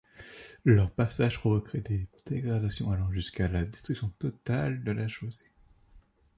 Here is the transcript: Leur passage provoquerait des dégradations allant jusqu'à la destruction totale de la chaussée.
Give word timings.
Leur 0.65 0.89
passage 0.89 1.37
provoquerait 1.37 1.81
des 1.81 2.07
dégradations 2.25 2.89
allant 2.89 3.11
jusqu'à 3.11 3.47
la 3.47 3.65
destruction 3.65 4.11
totale 4.17 4.83
de 4.83 4.91
la 4.93 5.07
chaussée. 5.07 5.51